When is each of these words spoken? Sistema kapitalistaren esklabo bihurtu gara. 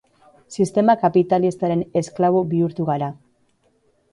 Sistema 0.55 0.95
kapitalistaren 1.03 1.83
esklabo 2.01 2.41
bihurtu 2.55 2.89
gara. 2.89 3.11